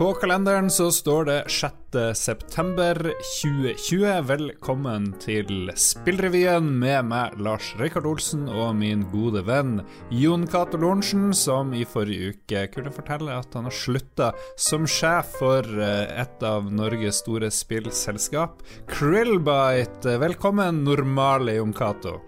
[0.00, 1.74] På kalenderen så står det 6.
[2.16, 2.96] september
[3.42, 4.22] 2020.
[4.24, 11.34] Velkommen til Spillrevyen med meg, Lars Rikard Olsen, og min gode venn Jon Cato Lorentzen,
[11.36, 16.48] som i forrige uke kunne fortelle at han har slutta som sjef for eh, et
[16.48, 20.16] av Norges store spillselskap, Krillbite.
[20.24, 22.22] Velkommen, normale Jon Cato.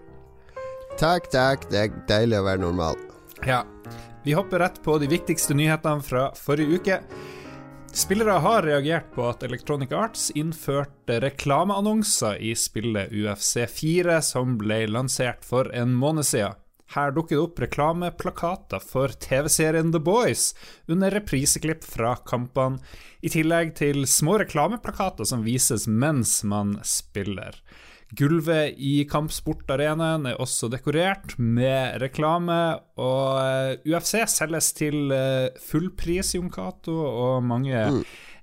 [1.00, 1.70] Takk, takk.
[1.72, 3.06] Det er deilig å være normal.
[3.48, 3.64] Ja.
[4.28, 7.04] Vi hopper rett på de viktigste nyhetene fra forrige uke.
[7.92, 14.86] Spillere har reagert på at Electronic Arts innførte reklameannonser i spillet UFC 4, som ble
[14.88, 16.56] lansert for en måned siden.
[16.94, 20.54] Her dukker det opp reklameplakater for TV-serien The Boys
[20.88, 22.80] under repriseklipp fra kampene,
[23.20, 27.60] i tillegg til små reklameplakater som vises mens man spiller.
[28.12, 32.58] Gulvet i kampsportarenaen er også dekorert med reklame,
[33.00, 38.02] og eh, UFC selges til fullpris, full pris, Jon Cato, og mange mm.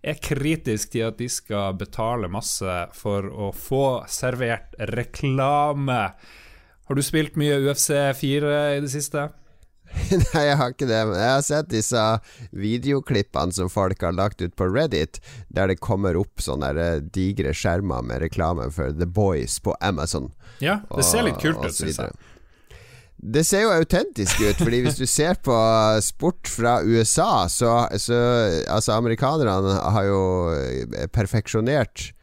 [0.10, 6.02] er kritiske til at de skal betale masse for å få servert reklame.
[6.90, 9.28] Har du spilt mye UFC 4 i det siste?
[10.34, 11.02] Nei, jeg har ikke det.
[11.10, 12.04] Men jeg har sett disse
[12.56, 17.54] videoklippene som folk har lagt ut på Reddit, der det kommer opp sånne eh, digre
[17.56, 20.32] skjermer med reklame for The Boys på Amazon.
[20.64, 22.18] Ja, det ser litt kult ut, syns jeg.
[23.20, 25.56] Det ser jo autentisk ut, Fordi hvis du ser på
[26.00, 28.16] sport fra USA, så, så
[28.64, 30.22] Altså, amerikanerne har jo
[31.12, 32.14] perfeksjonert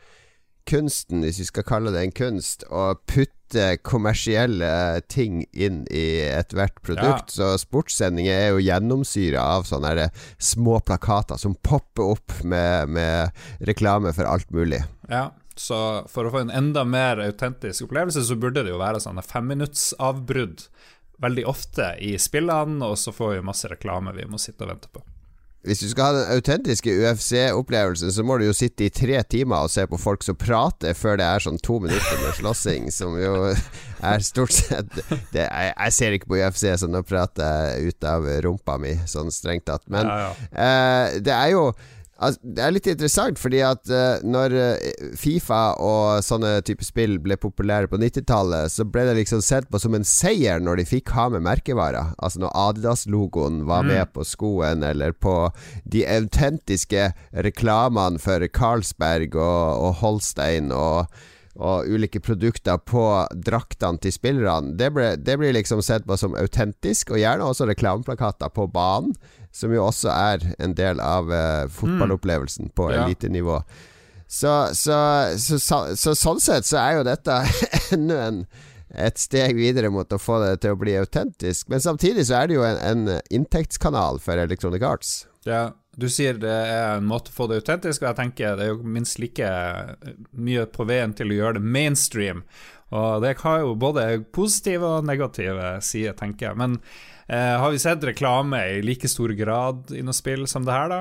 [0.66, 6.80] kunsten, hvis vi skal kalle det en kunst, å putte kommersielle ting inn i ethvert
[6.82, 7.30] produkt.
[7.30, 7.54] Ja.
[7.54, 10.10] Så sportssendinger er jo gjennomsyra av sånne
[10.42, 14.82] små plakater som popper opp med, med reklame for alt mulig.
[15.08, 15.78] Ja, så
[16.12, 20.66] for å få en enda mer autentisk opplevelse, så burde det jo være sånne femminuttsavbrudd
[21.22, 24.90] veldig ofte i spillene, og så får vi masse reklame vi må sitte og vente
[24.92, 25.00] på.
[25.66, 29.66] Hvis du skal ha den autentiske UFC-opplevelsen, så må du jo sitte i tre timer
[29.66, 33.16] og se på folk som prater, før det er sånn to minutter med slåssing, som
[33.18, 34.92] jo er stort sett
[35.34, 37.48] det, jeg, jeg, ser ikke på UFC sånn å prate
[37.82, 39.82] ut av rumpa mi, sånn strengt tatt.
[39.90, 40.48] Men ja, ja.
[40.54, 41.66] Eh, det er jo
[42.16, 47.18] Altså, det er litt interessant, fordi at uh, når uh, Fifa og sånne type spill
[47.20, 50.88] ble populære på 90-tallet, så ble det liksom sett på som en seier når de
[50.88, 52.14] fikk ha med merkevarer.
[52.16, 53.92] Altså når Adidas-logoen var mm.
[53.92, 55.36] med på skoen, eller på
[55.84, 57.10] de autentiske
[57.46, 61.12] reklamene for Carlsberg og, og Holstein og
[61.56, 63.02] og ulike produkter på
[63.46, 64.74] draktene til spillerne.
[64.76, 69.16] Det, ble, det blir liksom sett på som autentisk, og gjerne også reklameplakater på banen
[69.56, 72.96] som jo også er en del av uh, fotballopplevelsen på mm.
[73.00, 73.60] elitenivå.
[74.28, 74.98] Så, så,
[75.38, 75.58] så,
[75.96, 77.42] så, sånn sett så er jo dette
[77.96, 78.46] enda en
[78.96, 81.66] et steg videre mot å få det til å bli autentisk.
[81.68, 85.10] Men samtidig så er det jo en, en inntektskanal for Electronic Arts.
[85.44, 88.68] Ja, du sier det er en måte å få det autentisk, og jeg tenker det
[88.68, 89.50] er jo minst like
[90.32, 92.46] mye på veien til å gjøre det mainstream.
[92.94, 96.60] Og det har jo både positive og negative sider, tenker jeg.
[96.62, 100.74] Men Eh, har vi sett reklame i like stor grad i noe spill som det
[100.76, 101.00] her, da?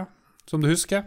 [0.49, 1.05] Som du husker?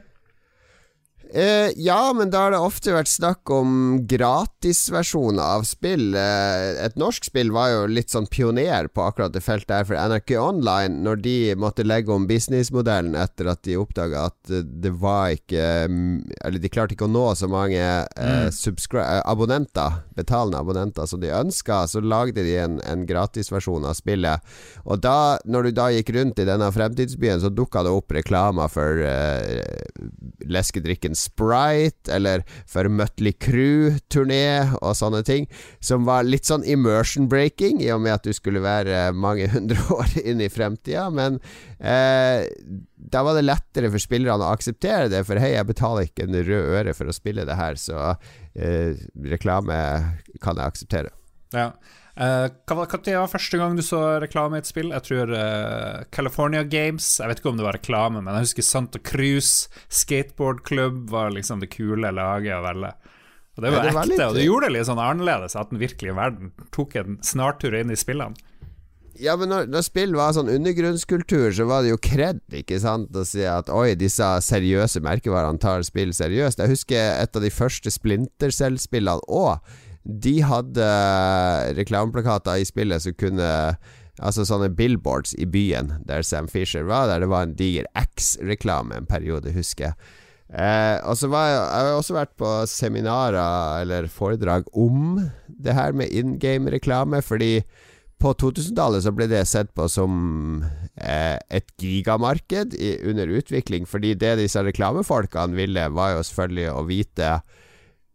[1.34, 3.72] Eh, ja, men da har det ofte vært snakk om
[4.09, 6.15] gratisversjoner av spill.
[6.16, 9.99] Uh, et norsk spill var jo litt sånn pioner på akkurat det feltet her, for
[9.99, 15.34] NRK Online, når de måtte legge om businessmodellen etter at de oppdaga at det var
[15.34, 18.97] ikke Eller de klarte ikke å nå så mange eh, mm.
[19.28, 24.41] abonnenter, betalende abonnenter, som de ønska, så lagde de en, en gratisversjon av spillet.
[24.88, 28.72] Og da, når du da gikk rundt i denne fremtidsbyen, så dukka det opp reklamer
[28.72, 29.69] for eh,
[30.49, 35.49] leskedrikken Sprite, eller for Mutley Crew-turné og sånne ting,
[35.84, 39.83] som var litt sånn immersion breaking, i og med at du skulle være mange hundre
[39.99, 41.09] år inn i fremtida.
[41.15, 41.41] Men
[41.79, 42.47] eh,
[42.99, 46.41] da var det lettere for spillerne å akseptere det, for hei, jeg betaler ikke en
[46.41, 48.12] rød øre for å spille det her, så
[48.55, 48.95] eh,
[49.29, 49.79] reklame
[50.43, 51.15] kan jeg akseptere.
[51.55, 51.73] Ja
[52.19, 54.91] Uh, hva var første gang du så reklame i et spill?
[54.91, 57.06] Jeg tror uh, California Games.
[57.20, 61.62] Jeg vet ikke om det var reklame, men jeg husker Santa Cruz skateboardklubb var liksom
[61.62, 62.91] det kule laget å velge.
[63.55, 64.26] Og Det var, ja, det var ekte, litt...
[64.26, 67.94] og det gjorde det litt sånn annerledes at den virkelige verden tok en snartur inn
[67.94, 68.47] i spillene.
[69.19, 73.11] Ja, men når, når, spill var sånn undergrunnskultur, så var det jo kred, ikke sant,
[73.19, 76.62] å si at oi, disse seriøse merkevarene tar spill seriøst.
[76.62, 79.59] Jeg husker et av de første Splinter Cell-spillene òg
[80.08, 80.90] de hadde
[81.76, 83.52] reklameplakater i spillet som kunne
[84.19, 88.96] Altså sånne billboards i byen der Sam Fisher var, der det var en diger X-reklame
[88.96, 90.08] en periode, husker jeg.
[90.49, 95.76] Eh, og så var jeg, jeg har også vært på seminarer eller foredrag om det
[95.76, 97.60] her med in game-reklame, fordi
[98.19, 100.64] på 2000-tallet så ble det sett på som
[100.96, 106.87] eh, et gigamarked i, under utvikling, fordi det disse reklamefolkene ville, var jo selvfølgelig å
[106.88, 107.31] vite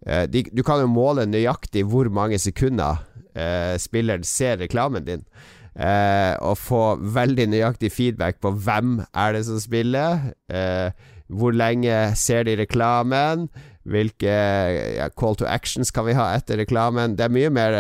[0.06, 3.04] eh, de, Du kan jo måle nøyaktig hvor mange sekunder
[3.36, 5.26] eh, spilleren ser reklamen din.
[5.74, 10.34] Eh, og få veldig nøyaktig feedback på hvem er det som spiller.
[10.50, 10.92] Eh,
[11.34, 13.48] hvor lenge ser de reklamen?
[13.84, 14.34] Hvilke
[15.00, 17.18] ja, call to actions kan vi ha etter reklamen?
[17.18, 17.80] Det er mye mer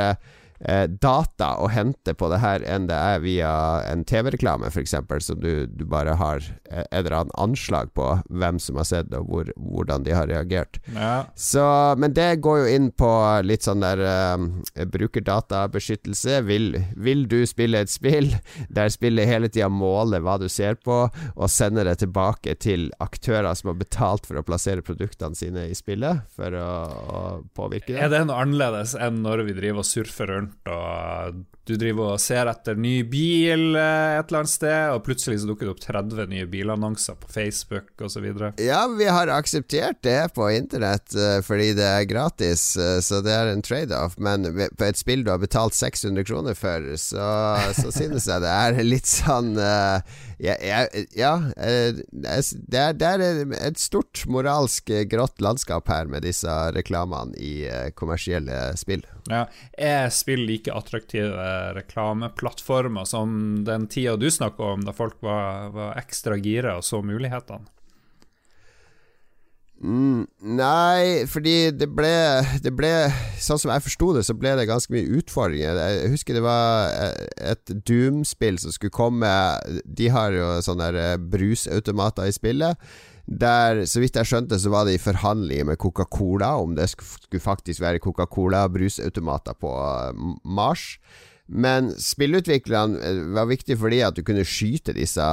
[0.68, 3.51] eh, data å hente på det her enn det er via
[3.89, 8.80] en TV-reklame, f.eks., som du, du, bare har et eller annet anslag på hvem som
[8.80, 10.80] har sett det, og hvor, hvordan de har reagert.
[10.95, 11.25] Ja.
[11.36, 11.63] Så,
[12.00, 13.12] men det går jo inn på
[13.45, 16.42] litt sånn der uh, brukerdatabeskyttelse.
[16.48, 18.31] Vil, vil du spille et spill
[18.74, 23.54] der spillet hele tida måler hva du ser på, og sender det tilbake til aktører
[23.57, 27.21] som har betalt for å plassere produktene sine i spillet, for å, å
[27.56, 28.01] påvirke det?
[28.01, 32.20] Er det noe annerledes enn når vi driver og surfer rundt og du driver og
[32.20, 35.84] ser etter ny bil eh, et eller annet sted, og plutselig så dukker det opp
[35.86, 38.26] 30 nye bilannonser på Facebook osv.
[38.60, 43.32] Ja, vi har akseptert det på internett uh, fordi det er gratis, uh, så det
[43.32, 44.20] er en trade-off.
[44.20, 47.30] Men på et spill du har betalt 600 kroner for, så,
[47.80, 49.56] så synes jeg det er litt sånn
[50.44, 57.38] ja, ja, det, er, det er et stort moralsk grått landskap her med disse reklamene
[57.40, 57.56] i
[57.96, 59.06] kommersielle spill.
[59.31, 59.46] Ja,
[59.78, 66.02] Er spill like attraktive reklameplattformer som den tida du snakka om, da folk var, var
[66.02, 67.70] ekstra gira og så mulighetene?
[69.84, 70.24] Mm,
[70.56, 72.14] nei, fordi det ble,
[72.64, 72.92] det ble
[73.44, 75.75] Sånn som jeg forsto det, så ble det ganske mye utfordringer.
[75.75, 76.94] Jeg husker det var
[77.44, 79.28] et Doom-spill som skulle komme
[79.84, 82.80] De har jo sånne eh, brusautomater i spillet.
[83.24, 87.40] Der, så vidt jeg skjønte, så var det i forhandlinger med Coca-Cola om det skulle
[87.40, 90.98] faktisk være Coca-Cola-brusautomater på eh, Mars.
[91.48, 95.24] Men spillutviklerne eh, var viktig fordi at du kunne skyte disse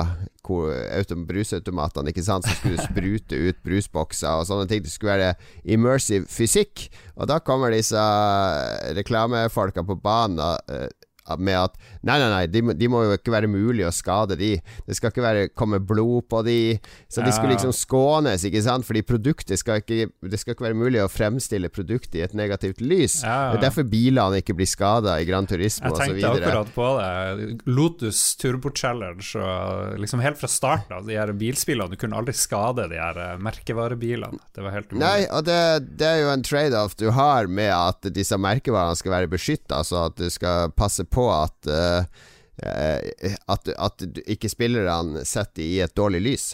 [0.50, 4.82] brusautomatene, ikke sant, som skulle sprute ut brusbokser og sånne ting.
[4.86, 5.34] Det skulle være
[5.64, 6.88] immersive fysikk.
[7.18, 8.00] Og da kommer disse
[8.98, 10.88] reklamefolka på banen eh,
[11.38, 14.54] med at Nei, nei, nei, de, de, må jo ikke være mulig å skade de.
[14.86, 16.78] Det skal ikke være, komme blod på de.
[17.12, 18.86] Så de skulle liksom skånes, ikke sant?
[18.88, 22.80] Fordi produktet skal ikke Det skal ikke være mulig å fremstille produktet i et negativt
[22.80, 23.20] lys.
[23.22, 26.06] Ja, Det er derfor bilene ikke blir skada i Gran Turismo osv.
[26.06, 27.60] Jeg tenkte akkurat på det.
[27.68, 31.92] Lotus Turbo Challenge og liksom helt fra starten av de her bilspillene.
[31.92, 34.40] Du kunne aldri skade de her eh, merkevarebilene.
[34.54, 35.04] Det var helt umulig.
[35.04, 35.60] Nei, og det,
[36.00, 40.06] det er jo en trade-off du har med at disse merkevarene skal være beskytta, så
[40.08, 42.26] at du skal passe på at uh,
[42.60, 46.50] at, at ikke spillerne setter i et dårlig lys.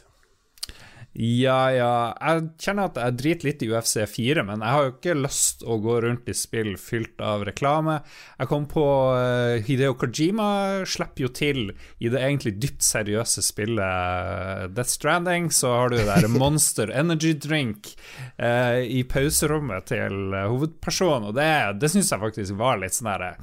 [1.16, 1.92] Ja, ja.
[2.20, 5.64] Jeg kjenner at jeg driter litt i UFC 4, men jeg har jo ikke lyst
[5.64, 8.02] å gå rundt i spill fylt av reklame.
[8.36, 8.84] Jeg kom på
[9.16, 10.50] uh, Hideo Kojima
[10.84, 15.48] slipper jo til i det egentlig dypt seriøse spillet Death Stranding.
[15.48, 17.94] Så har du der Monster Energy Drink
[18.36, 23.36] uh, i pauserommet til hovedpersonen, og det, det syns jeg faktisk var litt sånn herre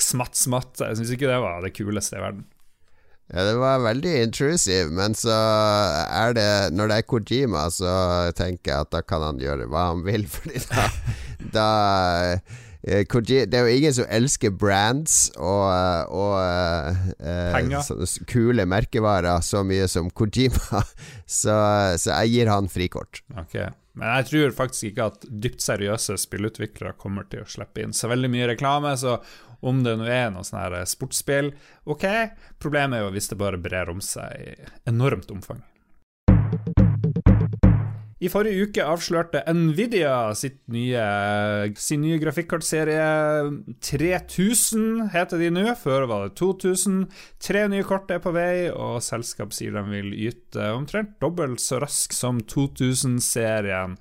[0.00, 0.74] smatt, smatt.
[0.82, 2.44] Jeg syns ikke det var det kuleste i verden.
[3.26, 7.90] Ja, det var veldig intrusive, men så er det Når det er Kojima, så
[8.38, 10.84] tenker jeg at da kan han gjøre hva han vil, fordi da,
[11.56, 11.70] da
[13.10, 15.66] Kojima, det er jo ingen som elsker brands og,
[16.14, 16.36] og
[17.18, 17.74] eh,
[18.30, 20.84] kule merkevarer så mye som Kojima,
[21.40, 21.56] så,
[21.98, 23.24] så jeg gir han frikort.
[23.42, 23.72] Okay.
[23.96, 28.10] Men jeg tror faktisk ikke at dypt seriøse spillutviklere kommer til å slippe inn så
[28.12, 28.92] veldig mye reklame.
[29.00, 29.16] Så
[29.60, 31.52] om det nå er noe sånn her sportsspill,
[31.86, 32.06] ok.
[32.62, 34.54] Problemet er jo hvis det bare brer om seg i
[34.90, 35.64] enormt omfang.
[38.16, 40.32] I forrige uke avslørte Nvidia
[40.72, 41.02] nye,
[41.76, 43.08] sin nye grafikkortserie
[43.84, 45.66] 3000, heter de nå.
[45.76, 47.02] Før var det 2000.
[47.44, 51.82] Tre nye kort er på vei, og selskap sier de vil yte omtrent dobbelt så
[51.84, 53.98] rask som 2000-serien.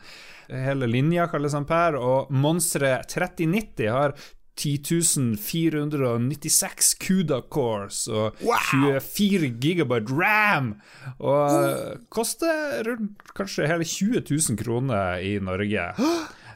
[0.48, 4.16] Hele linja kalles Ampere, og monsteret 3090 har
[4.56, 9.00] 10.496 CUDA cores og wow.
[9.02, 10.74] 24 gigabyte RAM.
[11.20, 11.96] Og uh.
[12.10, 15.94] koster rundt kanskje hele 20 000 kroner i Norge.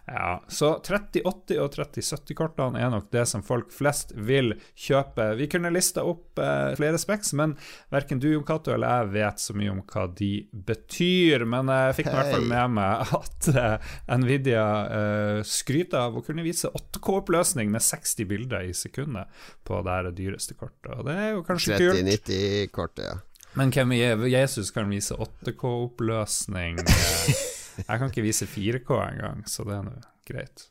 [0.09, 5.27] Ja, Så 3080 og 3070-kortene er nok det som folk flest vil kjøpe.
[5.37, 7.53] Vi kunne lista opp eh, flere speks, men
[7.93, 10.31] verken du Jon Cato eller jeg vet så mye om hva de
[10.69, 11.45] betyr.
[11.49, 12.15] Men jeg fikk hey.
[12.15, 14.65] i hvert fall med meg at eh, Nvidia
[14.97, 19.29] eh, skryter av å kunne vise 8K-oppløsning med 60 bilder i sekundet
[19.67, 20.95] på det dyreste kortet.
[20.97, 22.01] Og det er jo kanskje 30, kult.
[22.01, 23.17] 3090-kortet, ja.
[23.57, 23.93] Men hvem
[24.29, 26.81] Jesus kan vise 8K-oppløsning?
[27.79, 29.95] Eh, jeg kan ikke vise 4K engang, så det er nå
[30.29, 30.67] greit.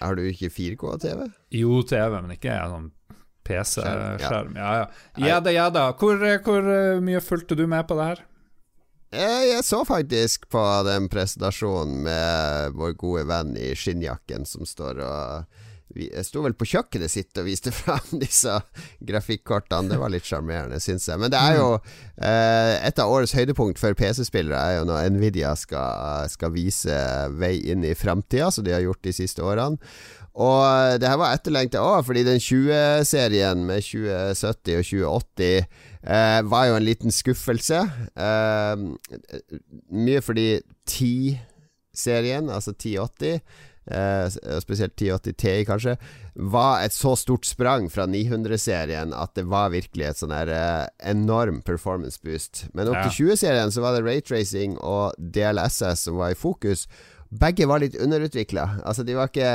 [0.00, 1.24] Har du ikke 4K-TV?
[1.54, 2.90] Jo, TV, men ikke sånn
[3.44, 4.56] PC-skjerm.
[4.58, 4.86] Ja, ja.
[5.20, 5.88] Ja da, ja da.
[6.00, 6.70] Hvor, hvor
[7.04, 8.24] mye fulgte du med på det her?
[9.14, 15.60] Jeg så faktisk på den presentasjonen med vår gode venn i skinnjakken som står og
[15.96, 18.56] jeg sto vel på kjøkkenet sitt og viste fram disse
[19.04, 19.92] grafikkortene.
[19.92, 21.20] Det var litt sjarmerende, syns jeg.
[21.20, 25.54] Men det er jo eh, et av årets høydepunkt for PC-spillere er jo når Nvidia
[25.58, 26.98] skal, skal vise
[27.38, 29.80] vei inn i framtida, som de har gjort de siste årene.
[30.34, 35.66] Og det her var etterlengta òg, fordi den 20-serien med 2070 og 2080
[36.10, 37.84] eh, var jo en liten skuffelse.
[38.18, 38.82] Eh,
[39.94, 40.48] mye fordi
[40.90, 43.70] 10-serien, altså 1080 eh,
[44.64, 45.96] spesielt 1080 Ti kanskje,
[46.34, 50.86] var et så stort sprang fra 900-serien at det var virkelig et sånn her eh,
[51.10, 52.66] enorm performance boost.
[52.74, 56.88] Men opp til 20-serien så var det raytracing og DLSS som var i fokus.
[57.34, 58.66] Begge var litt underutvikla.
[58.86, 59.52] Altså, de var ikke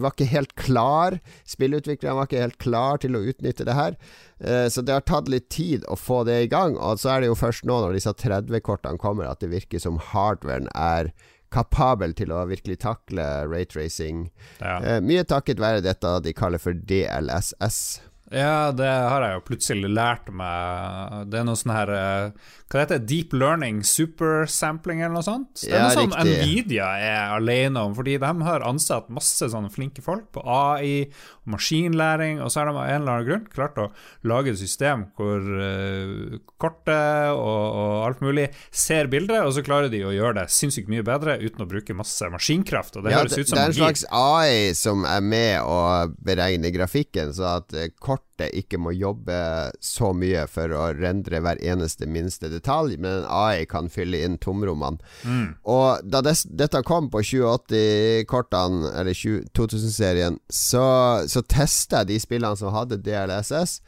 [0.00, 1.18] var ikke helt klar.
[1.48, 3.98] Spillutviklerne var ikke helt klar til å utnytte det her.
[4.38, 6.76] Eh, så det har tatt litt tid å få det i gang.
[6.78, 10.00] Og så er det jo først nå, når disse 30-kortene kommer, at det virker som
[10.12, 11.12] hardwaren er
[11.50, 14.28] kapabel til å virkelig takle raytracing.
[14.60, 14.78] Ja.
[14.78, 18.00] Eh, mye takket være dette de kaller for DLSS.
[18.30, 21.26] Ja, det har jeg jo plutselig lært meg.
[21.32, 23.08] Det er noe sånn her eh, Hva heter det?
[23.10, 25.64] Deep learning supersampling eller noe sånt?
[25.64, 26.36] Det er ja, noe sånn riktig.
[26.38, 31.56] Nvidia er alene om, fordi de har ansatt masse sånne flinke folk på AI og
[31.56, 33.88] maskinlæring, og så har de av en eller annen grunn klart å
[34.30, 39.90] lage et system hvor uh, kortet og, og, alt mulig ser bildet, og så klarer
[39.90, 43.00] de å gjøre det sinnssykt mye bedre uten å bruke masse maskinkraft.
[43.00, 45.80] Og det ja, høres ut som det er en slags AI som er med å
[46.22, 51.40] beregne grafikken, så at uh, kort kartet ikke må jobbe så mye for å rendre
[51.40, 54.98] hver eneste minste detalj, men AI kan fylle inn tomrommene.
[55.24, 55.56] Mm.
[55.64, 62.56] Og da des, dette kom på 2080-kortene, eller 2000-serien, så, så testa jeg de spillene
[62.56, 63.80] som hadde DLSS.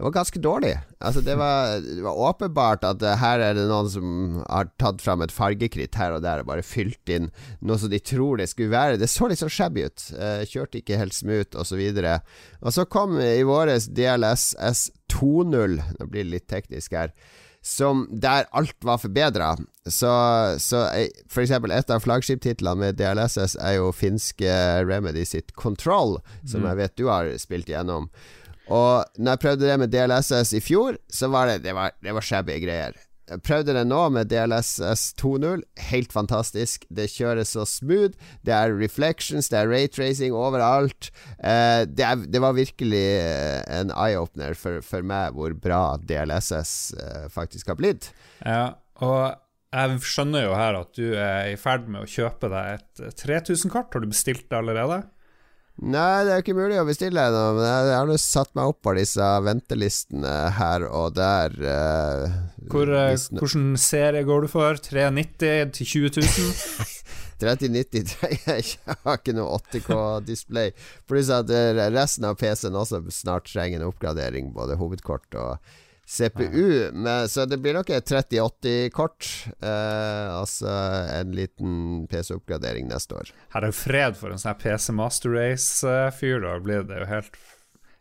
[0.00, 0.78] Det var ganske dårlig.
[0.98, 5.02] Altså, det, var, det var åpenbart at uh, her er det noen som har tatt
[5.04, 7.28] fram et fargekritt her og der og bare fylt inn
[7.60, 8.96] noe som de tror det skulle være.
[8.96, 10.06] Det så litt sånn shabby ut.
[10.16, 11.82] Uh, kjørte ikke helt smooth, osv.
[11.84, 12.16] Og, så
[12.64, 17.12] og så kom i våres DLSS 2.0, nå blir det litt teknisk her,
[17.60, 19.52] som der alt var forbedra.
[19.84, 20.08] Så,
[20.64, 20.86] så
[21.28, 24.48] for eksempel et av flaggskiptitlene med DLSS er jo finske
[24.88, 26.70] Remedy sitt Control, som mm.
[26.70, 28.08] jeg vet du har spilt igjennom.
[28.70, 32.14] Og når jeg prøvde det med DLSS i fjor, så var det Det var, det
[32.14, 32.98] var shabby greier.
[33.30, 35.60] Jeg prøvde det nå med DLSS 2.0.
[35.90, 36.86] Helt fantastisk.
[36.90, 38.16] Det kjøres så smooth.
[38.46, 41.12] Det er reflections, det er raytracing overalt.
[41.38, 46.74] Eh, det, er, det, var virkelig eh, en eye-opener for, for, meg hvor bra DLSS
[46.98, 48.10] eh, faktisk har blitt.
[48.42, 49.38] Ja, og
[49.70, 53.94] jeg skjønner jo her at du er i ferd med å kjøpe deg et 3000-kart.
[53.94, 55.04] Har du bestilt det allerede?
[55.80, 58.68] Nei, det er jo ikke mulig å bestille ennå, men jeg har nå satt meg
[58.68, 61.56] opp på disse ventelistene her og der.
[61.56, 62.34] Uh,
[62.68, 64.76] Hvor, uh, Hvilken serie går du for?
[64.76, 66.96] 390 til 20 000?
[67.40, 68.80] 3090 trenger jeg ikke.
[68.90, 70.74] Jeg har ikke noe 8K-display.
[71.08, 75.72] Pluss at eh, resten av PC-en også snart trenger en oppgradering, både hovedkort og
[76.10, 76.90] CPU.
[76.92, 79.28] Men, så det blir nok et 3080-kort.
[79.62, 80.72] Eh, altså
[81.20, 81.78] en liten
[82.10, 83.32] PC-oppgradering neste år.
[83.54, 86.42] Her er jo fred for en sånn PC Master Race-fyr.
[86.42, 87.40] Da blir det jo helt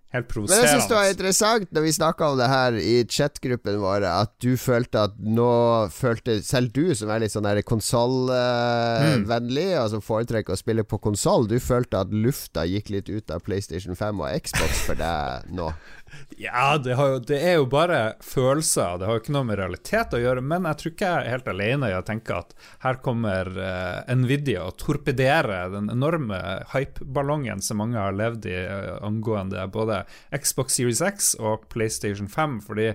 [0.10, 0.64] Helt provoserende.
[0.64, 4.06] Men jeg syns det var interessant når vi snakka om det her i chatgruppen vår,
[4.10, 5.50] at du følte at nå
[5.94, 9.82] følte Selv du som er litt sånn konsollvennlig, mm.
[9.84, 13.94] altså foretrekker å spille på konsoll, du følte at lufta gikk litt ut av PlayStation
[13.98, 15.70] 5 og Xbox for deg nå?
[16.40, 20.14] Ja, det, jo, det, er jo bare følelser, det har jo ikke noe med realitet
[20.16, 20.44] å gjøre.
[20.46, 22.54] Men jeg tror ikke jeg er helt alene i å tenke at
[22.86, 26.40] her kommer uh, Nvidia og torpederer den enorme
[26.74, 30.04] hypeballongen som mange har levd i uh, angående både
[30.36, 32.62] Xbox Series X og PlayStation 5.
[32.70, 32.94] Fordi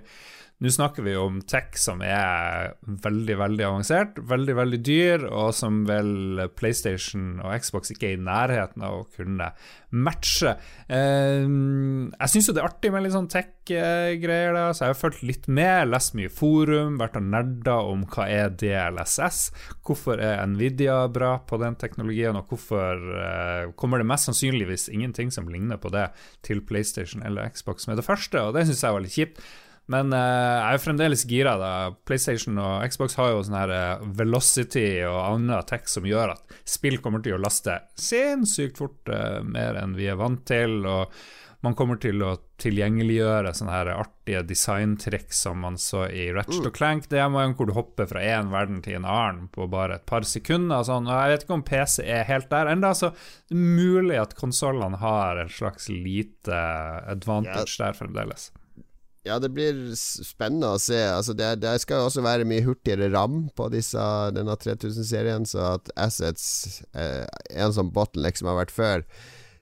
[0.64, 2.72] nå snakker vi om tech som er
[3.04, 8.22] veldig, veldig avansert, veldig, veldig dyr, og som vel PlayStation og Xbox ikke er i
[8.24, 9.50] nærheten av å kunne
[9.94, 10.54] matche.
[10.88, 15.00] Eh, jeg syns jo det er artig med litt sånn tech-greier, da, så jeg har
[15.00, 19.42] fulgt litt med, lest mye forum, vært og nerda om hva er DLSS,
[19.84, 25.28] hvorfor er Nvidia bra på den teknologien, og hvorfor eh, kommer det mest sannsynligvis ingenting
[25.34, 26.08] som ligner på det
[26.46, 29.44] til PlayStation eller Xbox med det første, og det syns jeg var litt kjipt.
[29.92, 31.54] Men uh, jeg er fremdeles gira.
[31.60, 31.72] da
[32.08, 36.58] PlayStation og Xbox har jo sånn her uh, velocity og annen tech som gjør at
[36.64, 40.80] spill kommer til å laste sinnssykt fort uh, mer enn vi er vant til.
[40.88, 41.12] Og
[41.64, 46.68] man kommer til å tilgjengeliggjøre sånne her artige designtriks som man så i Ratchet mm.
[46.68, 47.06] og Clank.
[47.12, 50.24] Det er hvor du hopper fra én verden til en annen på bare et par
[50.28, 50.80] sekunder.
[50.80, 51.08] Og sånn.
[51.08, 54.36] Og jeg vet ikke om PC er helt der ennå, så det er mulig at
[54.40, 56.60] konsollene har en slags lite
[57.16, 58.50] advantage der fremdeles.
[59.24, 60.98] Ja, det blir spennende å se.
[61.08, 64.02] Altså, det, det, skal også være mye hurtigere ram på disse,
[64.36, 67.24] denne 3000-serien, så at assets eh,
[67.56, 69.06] En sånn bottleneck som har vært før,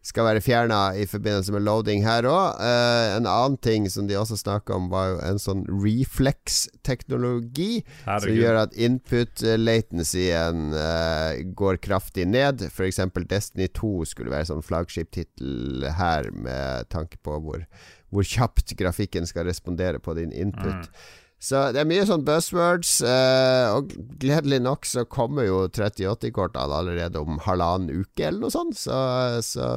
[0.03, 2.59] skal være fjerna i forbindelse med loading her òg.
[2.59, 7.85] Eh, en annen ting som de også snakka om, var jo en sånn reflex-teknologi.
[8.05, 12.67] Som gjør at input latencyen eh, går kraftig ned.
[12.73, 13.01] F.eks.
[13.31, 17.67] Destiny 2 skulle være sånn flaggskip-tittel her, med tanke på hvor
[18.13, 20.85] hvor kjapt grafikken skal respondere på din input.
[20.85, 21.21] Mm.
[21.43, 23.91] Så det er mye sånn buzzwords, eh, og
[24.23, 28.99] gledelig nok så kommer jo 3080-kortene allerede om halvannen uke eller noe sånt, så,
[29.43, 29.73] så,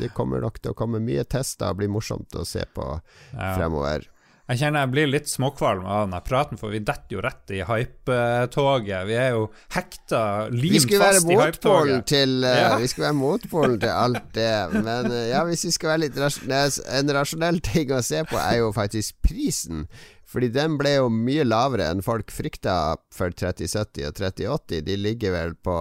[0.00, 2.86] det kommer nok til å komme mye tester og bli morsomt å se på
[3.34, 3.52] ja.
[3.58, 4.08] fremover.
[4.50, 7.60] Jeg kjenner jeg blir litt småkvalm av den praten, for vi detter jo rett i
[7.62, 9.04] hypetoget.
[9.06, 9.44] Vi er jo
[9.76, 12.02] hekta limt fast i hypetoget.
[12.10, 12.72] Til, ja.
[12.80, 14.56] Vi skulle være motpolen til alt det.
[14.74, 18.40] Men uh, ja, hvis vi skal være litt rasjonelle En rasjonell ting å se på
[18.42, 19.86] er jo faktisk prisen.
[20.30, 24.84] Fordi den ble jo mye lavere enn folk frykta for 3070 og 3080.
[24.86, 25.78] De ligger vel på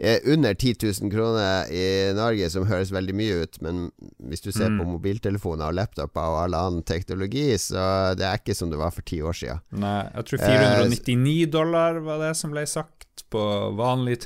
[0.00, 3.88] Eh, under 10 000 kroner i Norge, som høres veldig mye ut, men
[4.30, 4.76] hvis du ser mm.
[4.78, 8.94] på mobiltelefoner og laptoper og all annen teknologi, så det er ikke som det var
[8.94, 9.64] for ti år siden.
[9.82, 13.42] Nei, jeg tror 499 eh, dollar var det som ble sagt på
[13.74, 14.20] vanlig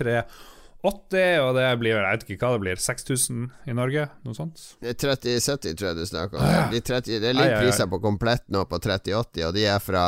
[0.82, 4.08] 380, og det blir jeg vet ikke hva det blir, 6000 i Norge?
[4.26, 4.64] Noe sånt?
[4.82, 6.42] 3070 tror jeg du snakker om.
[6.42, 6.64] Ah, ja.
[6.72, 10.04] de 30, det ligger priser på komplett nå på 3080, og de er fra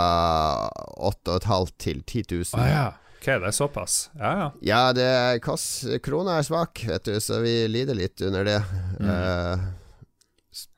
[0.99, 2.50] 8500 til 10 000.
[2.59, 2.85] Ah, ja.
[3.25, 4.11] Ok, det er såpass.
[4.19, 4.49] Ja, ja.
[4.61, 8.59] Ja, det er kost, krona er svak, vet du, så vi lider litt under det.
[8.99, 9.09] Mm.
[9.09, 9.62] Uh,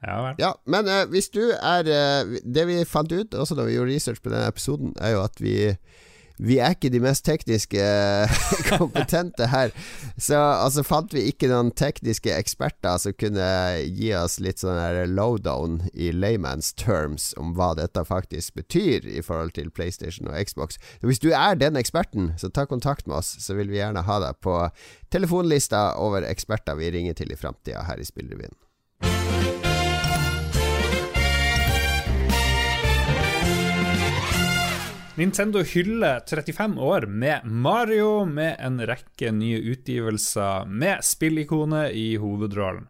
[0.07, 3.75] ja, ja, men uh, hvis du er uh, Det vi fant ut også da vi
[3.75, 5.57] gjorde research på denne episoden, er jo at vi
[6.37, 7.85] vi er ikke de mest tekniske
[8.71, 9.73] kompetente her.
[10.21, 13.47] Så altså fant vi ikke noen tekniske eksperter som kunne
[13.87, 19.57] gi oss litt sånn lowdown i layman's terms om hva dette faktisk betyr i forhold
[19.57, 20.81] til PlayStation og Xbox.
[21.01, 24.05] Så hvis du er den eksperten, så ta kontakt med oss, så vil vi gjerne
[24.07, 24.59] ha deg på
[25.13, 28.55] telefonlista over eksperter vi ringer til i framtida her i Spillrevyen.
[35.17, 42.85] Nintendo hyller 35 år med Mario, med en rekke nye utgivelser med spillikonet i hovedrollen.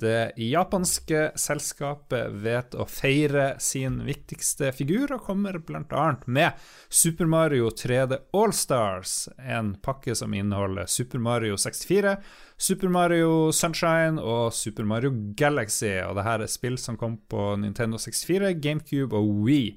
[0.00, 6.04] Det japanske selskapet vet å feire sin viktigste figur, og kommer bl.a.
[6.26, 12.14] med Super Mario 3D Allstars, en pakke som inneholder Super Mario 64,
[12.60, 15.96] Super Mario Sunshine og Super Mario Galaxy.
[16.04, 19.74] Og dette er spill som kom på Nintendo 64, GameCube og Wii.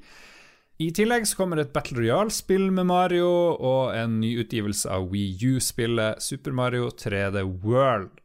[0.83, 5.53] I tillegg så kommer et Battle Royale-spill med Mario, og en ny utgivelse av Wii
[5.53, 8.17] U-spillet Super Mario 3D World.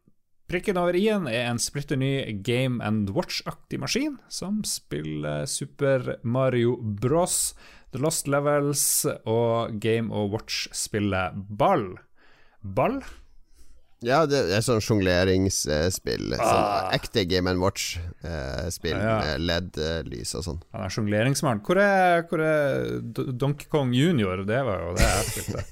[0.50, 2.10] Prikken over i-en er en splitter ny
[2.42, 7.52] Game and Watch-aktig maskin, som spiller Super Mario Bros,
[7.92, 11.92] The Lost Levels og Game og Watch-spillet Ball.
[12.64, 13.02] Ball?
[14.06, 16.34] Ja, det er sånn sjongleringsspill.
[16.36, 16.42] Ah.
[16.42, 19.16] Sånn ekte Game and Watch-spill ja, ja.
[19.24, 20.60] med LED-lys og sånn.
[20.76, 21.64] Han er sjongleringsmann.
[21.66, 21.80] Hvor,
[22.30, 24.44] hvor, er Donkey Kong Junior?
[24.46, 25.64] Det var jo det jeg spilte.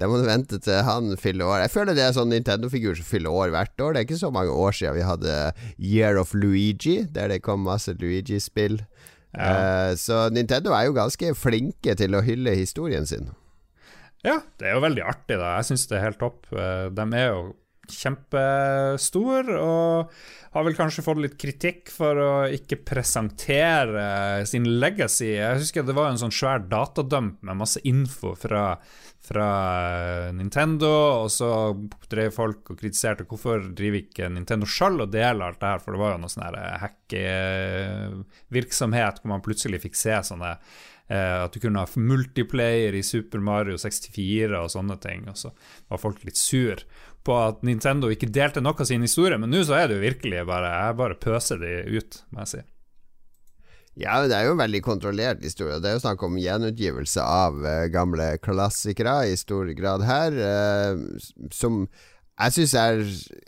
[0.00, 1.60] Det må du vente til han fyller år.
[1.66, 3.94] Jeg føler det er sånn Nintendo-figur som fyller år hvert år.
[3.94, 5.36] Det er ikke så mange år siden vi hadde
[5.76, 8.80] Year of Luigi, der det kom masse Luigi-spill.
[9.36, 9.50] Ja.
[9.54, 13.30] Uh, så Nintendo er jo ganske flinke til å hylle historien sin.
[14.26, 15.54] Ja, det er jo veldig artig, da.
[15.58, 16.48] Jeg syns det er helt topp.
[16.52, 17.44] Eh, de er jo
[17.94, 20.12] kjempestor, og
[20.54, 25.34] har vel kanskje fått litt kritikk for å ikke presentere sin legacy.
[25.36, 28.72] Jeg husker det var en sånn svær datadump med masse info fra,
[29.20, 31.76] fra Nintendo, og så
[32.10, 35.90] drev folk og kritiserte hvorfor driver ikke Nintendo sjøl og deler alt det her, for
[35.92, 40.52] det var jo noe sånn hackevirksomhet hvor man plutselig fikk se sånne
[41.10, 45.26] Eh, at du kunne ha multiplayer i Super Mario 64 og sånne ting.
[45.30, 45.50] Og så
[45.90, 46.84] var folk litt sur
[47.26, 50.06] på at Nintendo ikke delte noe av sin historie, men nå så er det jo
[50.06, 52.62] virkelig bare Jeg bare pøser de ut, må jeg si.
[53.98, 55.80] Ja, det er jo en veldig kontrollert historie.
[55.82, 61.50] Det er jo snakk om gjenutgivelse av uh, gamle klassikere i stor grad her, uh,
[61.52, 61.84] som
[62.40, 63.02] jeg syns er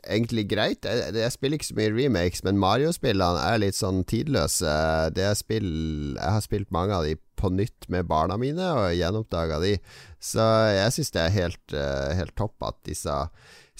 [0.04, 0.84] egentlig greit.
[0.84, 4.74] Jeg, jeg, spiller ikke så mye remakes, men Mario-spillene er litt sånn tidløse.
[5.16, 5.70] Det jeg, spill
[6.18, 9.76] Jeg har spilt mange av de på nytt med barna mine, og gjenoppdaga de.
[10.20, 13.16] Så jeg syns det er helt, uh, helt, topp at disse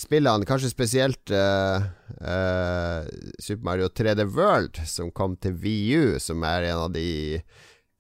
[0.03, 1.85] spillene, kanskje spesielt uh,
[2.21, 3.07] uh,
[3.38, 7.07] Super Mario 3D World, som kom til VU, som er en av de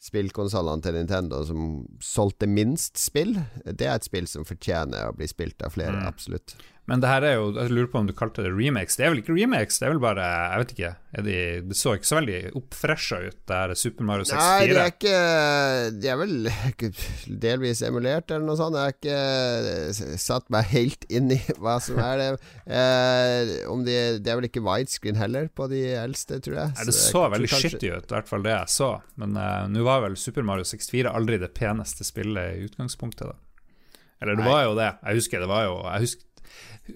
[0.02, 1.66] spillkonsollene til Nintendo som
[2.02, 3.36] solgte minst spill.
[3.62, 6.08] Det er et spill som fortjener å bli spilt av flere, mm.
[6.10, 6.56] absolutt.
[6.90, 8.96] Men det her er jo Jeg lurer på om du kalte det remakes.
[8.98, 10.90] Det er vel ikke remakes, det er vel bare Jeg vet ikke.
[11.12, 11.34] De,
[11.68, 14.40] det så ikke så veldig oppfresha ut, det her Super Mario 64.
[14.42, 15.18] Nei, de er ikke
[16.02, 16.90] De er vel ikke
[17.46, 18.78] delvis emulert eller noe sånt.
[18.80, 22.28] Jeg har ikke satt meg helt inn i hva som er det.
[22.66, 26.74] Eh, om de, det er vel ikke widescreen heller på de eldste, tror jeg.
[26.74, 27.72] Nei, det så, så veldig kanskje...
[27.76, 28.90] shitty ut, i hvert fall det jeg så.
[29.22, 33.38] Men eh, nå var vel Super Mario 64 aldri det peneste spillet i utgangspunktet, da.
[34.22, 34.52] Eller det Nei.
[34.54, 34.90] var jo det.
[35.02, 36.28] Jeg husker det var jo Jeg husker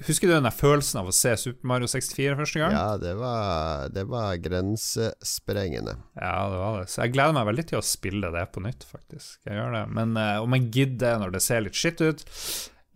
[0.06, 2.74] Husker du den følelsen av å se Super Mario 64 første gang?
[2.74, 5.94] Ja, det var, det var grensesprengende.
[6.18, 6.88] Ja, det var det.
[6.90, 9.38] Så jeg gleder meg veldig til å spille det på nytt, faktisk.
[9.46, 9.84] Jeg gjør det.
[9.98, 12.26] Men uh, om jeg gidder når det ser litt skitt ut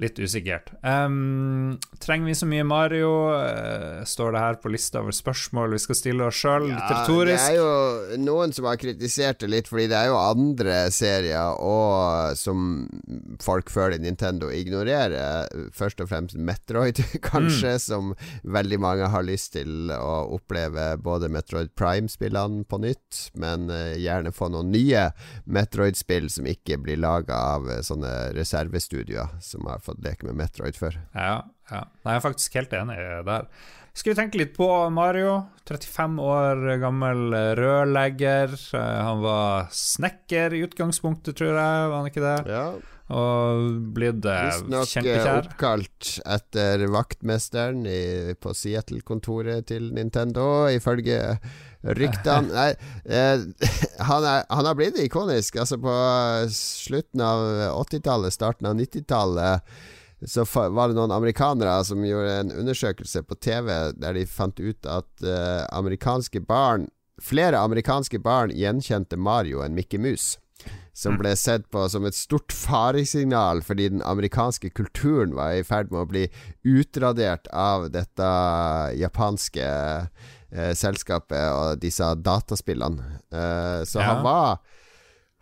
[0.00, 0.70] Litt usikkert.
[0.80, 3.10] Um, trenger vi så mye Mario?
[3.36, 7.42] Uh, står det her på lista over spørsmål vi skal stille oss sjøl, ja, litteratorisk?
[7.42, 11.60] Det er jo noen som har kritisert det litt, fordi det er jo andre serier
[11.60, 12.86] og som
[13.44, 15.50] folk føler Nintendo ignorerer.
[15.76, 17.84] Først og fremst Metroid, kanskje, mm.
[17.84, 18.14] som
[18.56, 24.32] veldig mange har lyst til å oppleve både Metroid Prime-spillene på nytt, men uh, gjerne
[24.32, 25.10] få noen nye
[25.44, 30.38] Metroid-spill som ikke blir laga av uh, sånne reservestudioer som har fått fått leke med
[30.40, 30.96] Metroid før.
[31.14, 31.36] Ja,
[31.70, 31.84] ja.
[32.02, 32.98] Nei, jeg er faktisk helt enig
[33.28, 33.46] der.
[33.90, 35.34] Skal vi tenke litt på Mario?
[35.68, 38.54] 35 år gammel rørlegger.
[38.78, 42.38] Eh, han var snekker i utgangspunktet, tror jeg, var han ikke det?
[42.50, 42.64] Ja.
[43.10, 45.06] Og blitt kjempekjær.
[45.06, 51.18] Visstnok oppkalt etter vaktmesteren i, på Seattle-kontoret til Nintendo, ifølge
[51.96, 52.68] ryktene Nei,
[53.10, 53.46] eh,
[54.10, 55.58] han, er, han har blitt ikonisk.
[55.62, 55.96] Altså, på
[56.54, 57.46] slutten av
[57.80, 59.66] 80-tallet, starten av 90-tallet
[60.28, 64.88] så var det noen amerikanere som gjorde en undersøkelse på TV der de fant ut
[64.88, 70.38] at eh, amerikanske barn Flere amerikanske barn gjenkjente Mario enn Mickey Mouse.
[70.92, 75.92] Som ble sett på som et stort faresignal fordi den amerikanske kulturen var i ferd
[75.92, 76.26] med å bli
[76.66, 78.30] utradert av dette
[78.98, 79.68] japanske
[80.50, 83.20] eh, selskapet og disse dataspillene.
[83.30, 84.10] Eh, så ja.
[84.10, 84.60] han var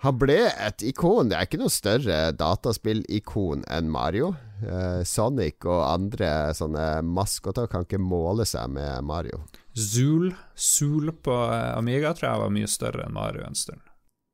[0.06, 1.26] Han ble et ikon.
[1.26, 4.28] Det er ikke noe større dataspillikon enn Mario.
[4.62, 9.42] Eh, Sonic og andre sånne maskoter kan ikke måle seg med Mario.
[9.74, 11.34] Zool, Zool på
[11.74, 13.82] Amiga tror jeg var mye større enn Mario en stund.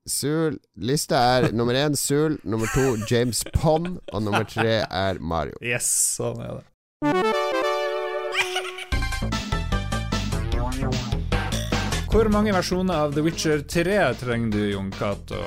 [0.05, 5.57] Zool Lista er nummer én Sul, nummer to James Pond, og nummer tre er Mario.
[5.65, 5.89] Yes,
[6.19, 6.65] sånn er det.
[12.13, 15.41] Hvor mange versjoner av The Witcher 3 trenger du, Jon Cato?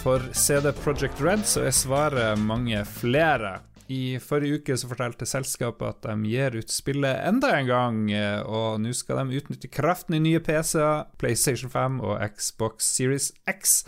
[0.00, 3.58] For CD Project Red så er svaret mange flere.
[3.88, 8.02] I forrige uke så fortalte selskapet at de gir ut spillet enda en gang,
[8.44, 13.80] og nå skal de utnytte kraften i nye PC-er, PlayStation 5 og Xbox Series X.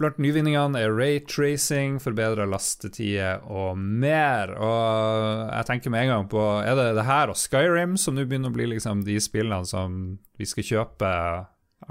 [0.00, 4.50] Blant nyvinningene er raytracing, forbedra lastetider og mer.
[4.56, 8.24] Og jeg tenker med en gang på Er det det her og Skyrim som nå
[8.26, 11.12] begynner å bli liksom de spillene som vi skal kjøpe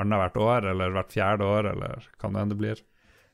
[0.02, 2.84] annethvert år, eller hvert fjerde år, eller hva det enn det blir?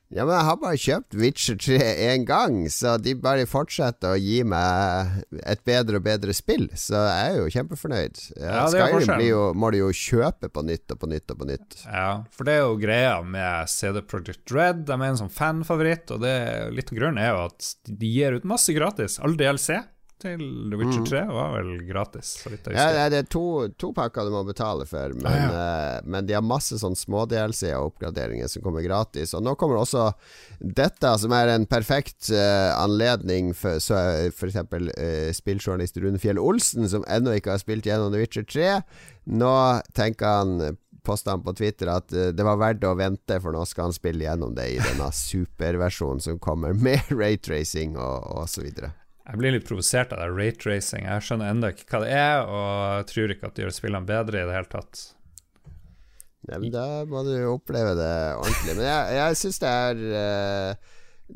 [0.08, 4.20] Ja, men jeg har bare kjøpt Witcher 3 én gang, så de bare fortsetter å
[4.20, 6.64] gi meg et bedre og bedre spill.
[6.72, 8.22] Så jeg er jo kjempefornøyd.
[8.40, 11.78] Ja, Skyrim jo, må du jo kjøpe på nytt og på nytt og på nytt.
[11.84, 14.86] Ja, for det er jo greia med CD Project Red.
[14.88, 16.34] De er en sånn fanfavoritt, og det,
[16.72, 19.20] litt av grunnen er jo at de gir ut masse gratis.
[19.20, 19.76] All DLC
[20.20, 21.32] til The Witcher 3 mm.
[21.34, 22.32] var vel gratis.
[22.72, 23.44] ja, det er to,
[23.78, 26.00] to, pakker du må betale for, men, ah, ja.
[26.00, 29.34] uh, men de har masse sånn små-DLC og oppgraderinger som kommer gratis.
[29.38, 30.10] Og nå kommer også
[30.58, 34.58] dette, som er en perfekt uh, anledning for f.eks.
[34.58, 38.76] Uh, spilljournalist Rune Fjell Olsen, som ennå ikke har spilt gjennom The Witcher 3.
[39.38, 39.54] Nå
[39.96, 40.78] tenker han
[41.08, 43.96] posta han på Twitter at uh, det var verdt å vente, for nå skal han
[43.96, 48.92] spille gjennom det i denne superversjonen som kommer, med raytracing og, og så videre.
[49.28, 51.04] Jeg blir litt provosert av det rate-racing.
[51.04, 54.40] Jeg skjønner ennå ikke hva det er, og tror ikke at det gjør spillene bedre
[54.40, 55.02] i det hele tatt.
[56.48, 58.78] Nei, men da må du oppleve det ordentlig.
[58.78, 60.94] Men jeg, jeg syns det er uh,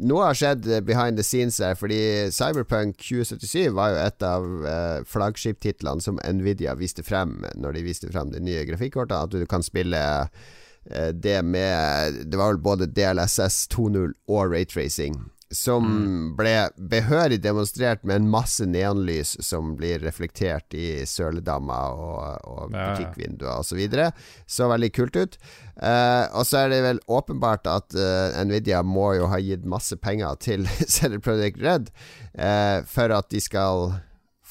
[0.08, 2.00] Noe har skjedd behind the scenes her, fordi
[2.32, 8.08] Cyberpunk 2077 var jo et av uh, flaggskiptitlene som Nvidia viste frem når de viste
[8.14, 9.28] frem de nye grafikkortene.
[9.28, 14.80] At du kan spille uh, det med Det var vel både DLSS 2.0 og rate
[14.80, 15.20] racing
[15.52, 16.36] som Mm.
[16.36, 16.54] ble
[16.90, 23.72] behørig demonstrert med en masse neonlys som blir reflektert i søledammer og, og butikkvinduer osv.
[23.72, 24.10] Så, videre.
[24.46, 25.36] så veldig kult ut.
[25.76, 29.96] Uh, og så er det vel åpenbart at uh, Nvidia må jo ha gitt masse
[29.96, 31.92] penger til CD Projekt Red
[32.38, 33.94] uh, for at de skal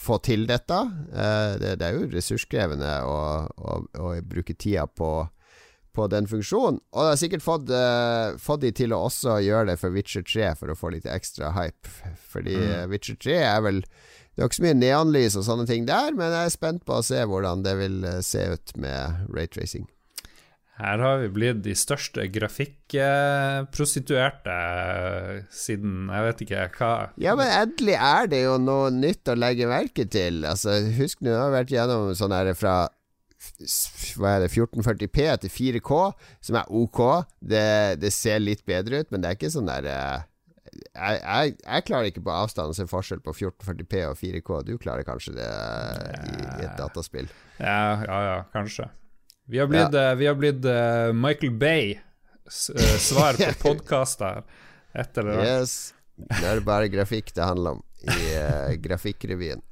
[0.02, 0.78] få til dette.
[1.62, 5.28] Det, det er jo ressurskrevende å, å, å bruke tida på
[5.95, 6.80] på den funksjonen.
[6.93, 10.25] Og det har sikkert fått, uh, fått de til å også gjøre det for Witcher
[10.27, 11.91] 3 for å få litt ekstra hype.
[12.32, 12.91] Fordi mm.
[12.91, 16.32] Witcher 3 er vel Det er ikke så mye neonlys og sånne ting der, men
[16.32, 19.89] jeg er spent på å se hvordan det vil eh, se ut med raytracing.
[20.82, 24.54] Her har vi blitt de største grafikkprostituerte
[25.54, 26.93] siden jeg vet ikke hva.
[27.21, 30.45] Ja, men endelig er det jo noe nytt å legge merke til.
[30.47, 32.89] Altså, husk nå, vi har vært gjennom sånn her fra
[34.19, 36.01] hva er det, 1440P til 4K,
[36.45, 37.01] som er ok.
[37.39, 37.65] Det,
[38.01, 40.27] det ser litt bedre ut, men det er ikke sånn der eh,
[40.71, 44.51] jeg, jeg, jeg klarer ikke på avstand å se forskjell på 1440P og 4K.
[44.67, 47.30] Du klarer kanskje det eh, i, i et dataspill.
[47.60, 48.88] Ja, ja, ja, kanskje.
[49.51, 51.95] Vi har blitt, eh, vi har blitt uh, Michael Bay.
[52.51, 54.43] Svar på podkaster
[54.93, 55.39] etter det.
[55.43, 55.75] Yes.
[56.21, 59.63] Det er bare grafikk det handler om i uh, Grafikkrevyen.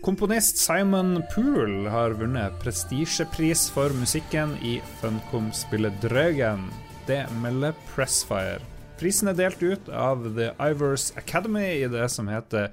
[0.00, 6.62] Komponist Simon Poole har vunnet prestisjepris for musikken i Funcom-spillet Draugen.
[7.06, 8.62] Det melder Pressfire.
[8.96, 12.70] Prisen er delt ut av The Ivers Academy i det som heter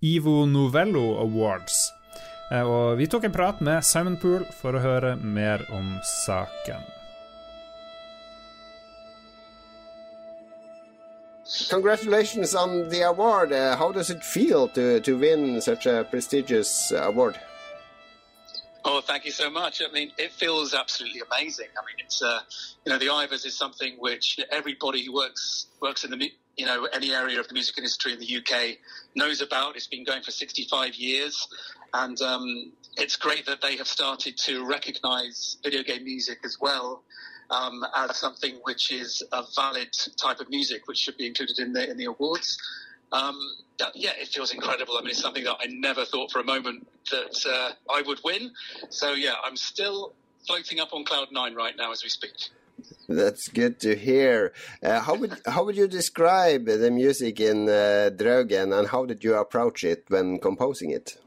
[0.00, 1.90] Ivo Novello Awards.
[2.50, 6.99] Eh, Og vi tok en prat med Simon Poole for å høre mer om saken.
[11.68, 13.52] Congratulations on the award.
[13.52, 17.40] Uh, how does it feel to, to win such a prestigious award?
[18.84, 19.82] Oh, thank you so much.
[19.86, 21.66] I mean, it feels absolutely amazing.
[21.76, 22.40] I mean, it's uh,
[22.84, 26.86] you know, the Ivors is something which everybody who works works in the you know
[26.92, 28.78] any area of the music industry in the UK
[29.14, 29.76] knows about.
[29.76, 31.46] It's been going for 65 years,
[31.92, 37.02] and um, it's great that they have started to recognise video game music as well.
[37.50, 41.72] Um, as something which is a valid type of music, which should be included in
[41.72, 42.56] the in the awards.
[43.12, 43.36] Um,
[43.78, 44.96] that- yeah, it feels incredible.
[44.96, 48.20] I mean, it's something that I never thought for a moment that uh, I would
[48.24, 48.52] win.
[48.88, 50.12] So yeah, I'm still
[50.46, 52.36] floating up on cloud nine right now as we speak.
[53.08, 54.52] That's good to hear.
[54.82, 59.24] Uh, how would how would you describe the music in uh, Draugen, and how did
[59.24, 61.18] you approach it when composing it?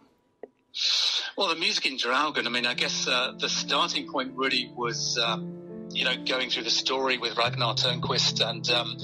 [1.38, 5.20] Well, the music in Draugen, I mean, I guess uh, the starting point really was,
[5.24, 5.63] um,
[5.94, 8.98] you know, going through the story with Ragnar Turnquist and um,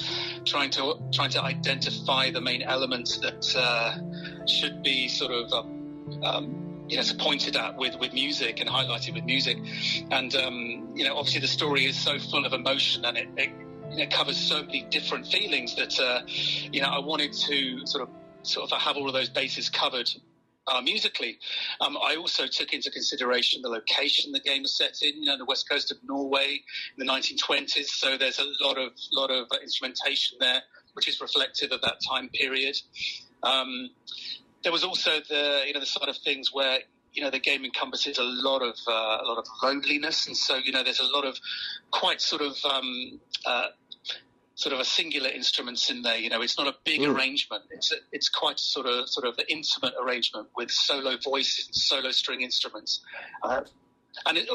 [0.46, 6.24] trying to trying to identify the main elements that uh, should be sort of, um,
[6.24, 9.58] um, you know, pointed at with, with music and highlighted with music.
[10.10, 14.12] And, um, you know, obviously the story is so full of emotion and it, it,
[14.12, 18.10] covers so many different feelings that, uh, you know, I wanted to sort of
[18.42, 20.10] sort of have all of those bases covered
[20.70, 21.40] uh, musically.
[21.82, 25.38] Um, I also took into consideration the location the game is set in, you know,
[25.38, 26.62] the west coast of Norway
[26.98, 27.88] in the 1920s.
[27.88, 30.62] So there's a lot of lot of instrumentation there,
[30.94, 32.76] which is reflective of that time period.
[33.44, 33.90] Um,
[34.64, 36.80] there was also the you know the sort of things where
[37.14, 40.58] you know the game encompasses a lot of uh, a lot of loneliness, and so
[40.58, 41.38] you know there's a lot of
[41.92, 43.68] quite sort of um, uh,
[44.60, 46.18] sort of a singular instruments in there.
[46.18, 47.16] You know, it's not a big Mm.
[47.16, 47.64] arrangement.
[47.72, 51.76] It's a, it's quite sort of sort of an intimate arrangement with solo voices and
[51.76, 53.00] solo string instruments.
[53.42, 53.62] Uh,
[54.26, 54.50] and it,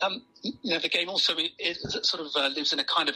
[0.00, 3.08] um, you know, the game also it, it sort of uh, lives in a kind
[3.08, 3.14] of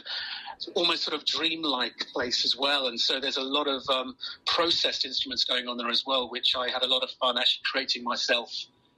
[0.75, 2.87] almost sort of dreamlike place as well.
[2.87, 4.15] And so there's a lot of um,
[4.45, 7.63] processed instruments going on there as well, which I had a lot of fun actually
[7.69, 8.49] creating myself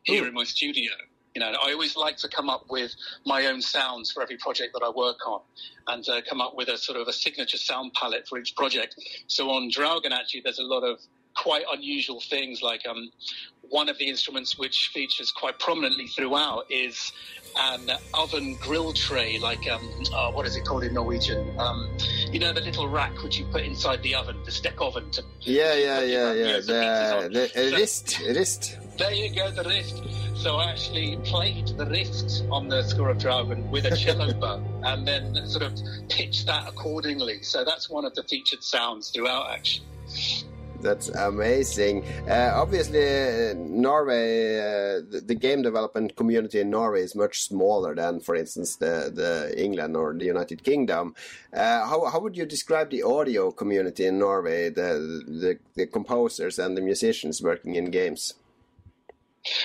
[0.03, 0.27] here Mm.
[0.27, 0.91] in my studio.
[1.35, 2.93] You know, I always like to come up with
[3.25, 5.41] my own sounds for every project that I work on,
[5.87, 8.95] and uh, come up with a sort of a signature sound palette for each project.
[9.27, 10.99] So on Draugen, actually, there's a lot of
[11.35, 12.61] quite unusual things.
[12.61, 13.09] Like um,
[13.63, 17.11] one of the instruments which features quite prominently throughout is
[17.59, 19.39] an oven grill tray.
[19.39, 21.59] Like um, uh, what is it called in Norwegian?
[21.59, 21.97] Um,
[22.31, 25.09] you know, the little rack which you put inside the oven, the steak oven.
[25.09, 26.53] To, Yeah, yeah, yeah, yeah.
[26.57, 28.77] The The, the So- wrist, wrist.
[28.99, 29.99] there you go, the rift.
[30.35, 34.63] So I actually played the rift on the Score of Dragon with a cello bow
[34.83, 37.43] and then sort of pitched that accordingly.
[37.43, 39.85] So that's one of the featured sounds throughout, actually.
[40.81, 42.05] That's amazing.
[42.27, 47.95] Uh, obviously, uh, Norway, uh, the, the game development community in Norway is much smaller
[47.95, 51.15] than, for instance, the, the England or the United Kingdom.
[51.53, 56.59] Uh, how, how would you describe the audio community in Norway, the, the, the composers
[56.59, 58.33] and the musicians working in games?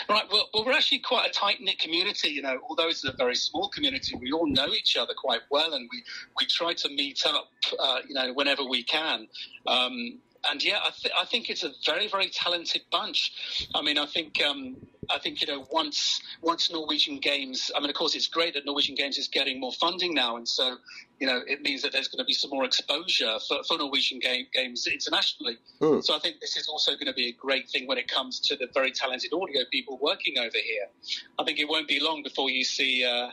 [0.09, 0.25] Right.
[0.31, 2.31] Well, well, we're actually quite a tight knit community.
[2.31, 5.75] You know, although it's a very small community, we all know each other quite well,
[5.75, 6.03] and we
[6.39, 7.49] we try to meet up.
[7.79, 9.29] Uh, you know, whenever we can.
[9.67, 13.69] Um, and yeah, I, th- I, think it's a very, very talented bunch.
[13.75, 14.77] I mean, I think um,
[15.11, 17.71] I think you know once once Norwegian Games.
[17.75, 20.47] I mean, of course, it's great that Norwegian Games is getting more funding now, and
[20.47, 20.77] so
[21.19, 24.19] you know it means that there's going to be some more exposure for, for Norwegian
[24.19, 25.59] game, games internationally.
[25.81, 26.05] Mm.
[26.05, 28.41] So I think this is also going to be a great thing when it comes
[28.41, 30.89] to the very talented audio people working over here.
[31.39, 33.05] I think it won't be long before you see.
[33.05, 33.31] Uh,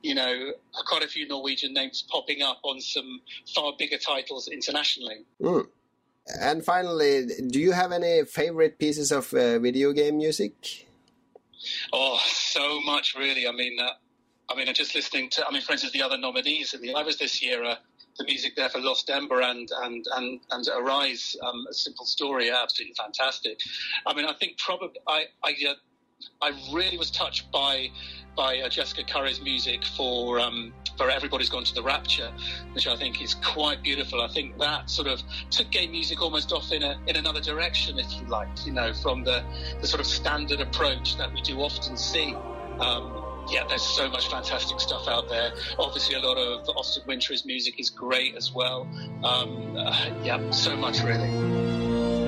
[0.00, 0.52] you know,
[0.86, 3.20] quite a few Norwegian names popping up on some
[3.52, 5.24] far bigger titles internationally.
[5.42, 5.66] Mm.
[6.40, 10.86] And finally, do you have any favorite pieces of uh, video game music?
[11.92, 13.46] Oh, so much, really.
[13.48, 13.90] I mean, uh,
[14.50, 15.46] I mean, I'm just listening to.
[15.46, 17.64] I mean, for instance, the other nominees in the Ivers this year.
[17.64, 17.76] Uh,
[18.18, 22.50] the music there for Lost Ember and and and and Arise, um, a simple story,
[22.50, 23.60] absolutely fantastic.
[24.06, 25.74] I mean, I think probably I I, uh,
[26.40, 27.90] I really was touched by
[28.36, 32.30] by uh, Jessica Curry's music for um, for Everybody's Gone to the Rapture,
[32.72, 34.20] which I think is quite beautiful.
[34.20, 37.98] I think that sort of took gay music almost off in a in another direction,
[37.98, 39.44] if you like, you know, from the
[39.80, 42.34] the sort of standard approach that we do often see.
[42.78, 45.52] Um, yeah, there's so much fantastic stuff out there.
[45.78, 48.86] Obviously, a lot of Austin Wintory's music is great as well.
[49.24, 52.27] Um, uh, yeah, so much really.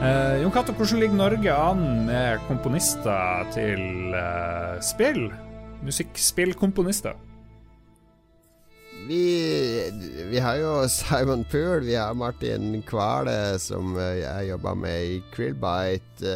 [0.00, 5.26] Uh, Jon Cato, hvordan ligger Norge an med komponister til eh, spill?
[5.84, 7.18] Musikkspillkomponister?
[9.04, 9.20] Vi,
[10.30, 15.22] vi har jo Simon Poole, vi har Martin Kvale, som eh, jeg jobber med i
[15.36, 16.32] Krillbite.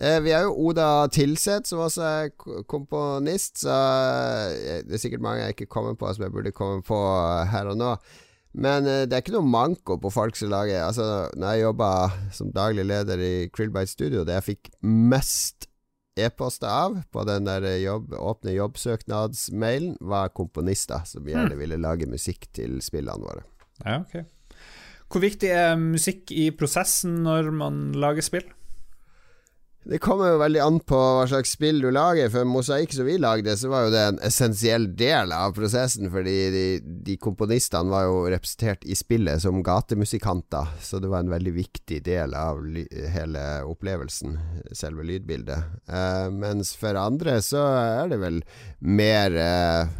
[0.00, 3.76] Uh, vi har jo Oda Tilseth, som også er komponist, så
[4.80, 7.02] det er sikkert mange jeg ikke kommer på som jeg burde komme på
[7.52, 7.98] her og nå.
[8.56, 11.90] Men uh, det er ikke noe manko på folk som lager Altså, når jeg jobba
[12.34, 15.68] som daglig leder i Krillbite Studio, det jeg fikk mest
[16.16, 21.60] e-poster av på den der jobb, åpne jobbsøknadsmailen, var komponister som gjerne mm.
[21.60, 23.44] ville lage musikk til spillene våre.
[23.84, 24.24] Ja, ok.
[25.12, 28.48] Hvor viktig er musikk i prosessen når man lager spill?
[29.86, 32.26] Det kommer jo veldig an på hva slags spill du lager.
[32.32, 36.08] For Mosaikk som vi lagde, så var jo det en essensiell del av prosessen.
[36.10, 36.64] Fordi de,
[37.06, 40.72] de, komponistene var jo representert i spillet som gatemusikanter.
[40.82, 42.64] Så det var en veldig viktig del av
[43.14, 44.34] hele opplevelsen,
[44.74, 45.78] selve lydbildet.
[45.86, 48.42] Uh, mens for andre så er det vel
[48.82, 49.94] mer uh,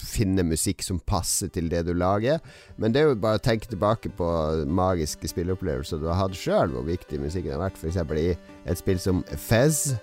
[0.00, 2.42] finne musikk som passer til det du lager.
[2.76, 4.28] Men det er jo bare å tenke tilbake på
[4.66, 7.78] magiske spilleopplevelser du har hatt sjøl, hvor viktig musikken har vært.
[7.78, 8.02] F.eks.
[8.18, 8.34] i
[8.70, 9.94] et spill som Fez.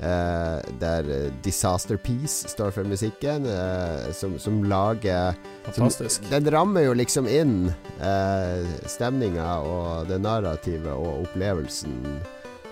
[0.00, 5.34] Eh, der Disaster Peace står for musikken, eh, som, som, lager
[5.66, 6.22] Fantastisk.
[6.22, 7.68] Som, den rammer jo liksom inn
[8.00, 12.00] eh, stemninga og det narrativet og opplevelsen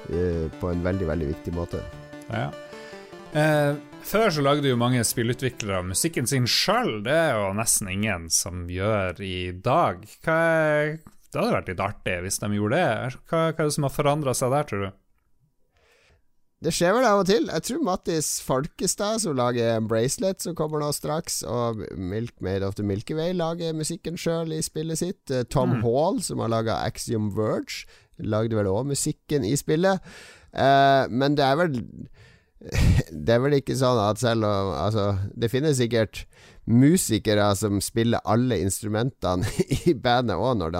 [0.08, 1.82] på en veldig, veldig viktig måte.
[2.32, 2.48] Ja.
[4.06, 7.02] Før så lagde jo mange spillutviklere musikken sin sjøl.
[7.04, 10.06] Det er jo nesten ingen som gjør i dag.
[10.28, 13.18] Er, det hadde vært litt artig hvis de gjorde det.
[13.28, 14.90] Hva, hva er det som har forandra seg der, tror du?
[16.58, 17.44] Det skjer vel av og til.
[17.46, 22.74] Jeg tror Mattis Folkestad, som lager Bracelet, som kommer nå straks, og Milk Made of
[22.74, 25.22] the Milky Way lager musikken sjøl i spillet sitt.
[25.30, 25.84] Eh, Tom mm.
[25.86, 27.86] Hall, som har laga Axiom Verge,
[28.18, 30.02] lagde vel òg musikken i spillet.
[30.50, 31.76] Uh, men det er vel
[33.26, 36.24] det er vel ikke sånn at selv om Altså, det finnes sikkert
[36.68, 39.46] musikere som spiller alle instrumentene
[39.88, 40.74] i bandet òg når,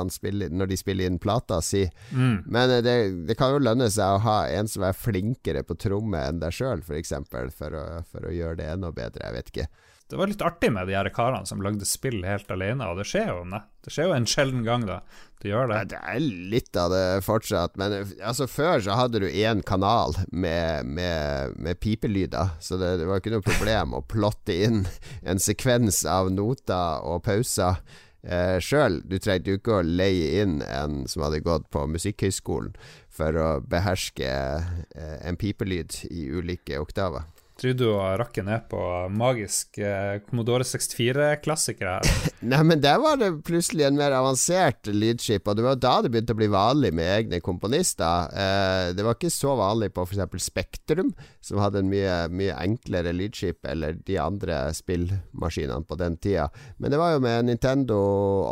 [0.50, 2.44] når, de spiller inn plata si, mm.
[2.44, 2.96] men det,
[3.28, 6.52] det, kan jo lønne seg å ha en som er flinkere på tromme enn deg
[6.58, 7.78] sjøl, f.eks., for, for,
[8.10, 9.24] for å gjøre det enda bedre.
[9.24, 9.68] Jeg vet ikke
[10.08, 13.04] det var litt artig med de her karene som lagde spill helt alene, og det
[13.10, 13.42] skjer jo,
[13.84, 15.02] det skjer jo en sjelden gang, da.
[15.42, 15.76] Det gjør det.
[15.76, 20.16] Ja, det er litt av det fortsatt, men altså før så hadde du én kanal
[20.32, 24.82] med, med, med pipelyder, så det, det, var ikke noe problem å plotte inn
[25.22, 27.78] en sekvens av noter og pauser.
[28.24, 32.72] Eh, Sjøl, du trengte jo ikke å leie inn en som hadde gått på Musikkhøgskolen
[33.12, 37.28] for å beherske eh, en pipelyd i ulike oktaver.
[37.58, 42.28] Trodde du å rakke ned på magisk eh, Commodore 64-klassikere her.
[42.52, 46.12] Nei, men der var det plutselig en mer avansert lydskip, og det var da det
[46.14, 48.30] begynte å bli vanlig med egne komponister.
[48.30, 50.46] Eh, det var ikke så vanlig på f.eks.
[50.46, 51.10] Spektrum,
[51.42, 56.46] som hadde en mye, mye enklere lydskip, eller de andre spillmaskinene på den tida.
[56.78, 57.98] Men det var jo med Nintendo